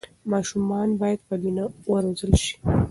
ماشومان 0.31 0.89
باید 1.01 1.19
په 1.27 1.35
مینه 1.43 1.63
وروزل 1.91 2.33
شي. 2.43 2.53